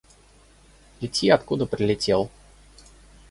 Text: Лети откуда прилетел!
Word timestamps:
Лети 0.99 1.29
откуда 1.29 1.67
прилетел! 1.67 2.31